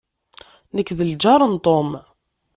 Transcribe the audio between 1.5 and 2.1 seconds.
n Tom.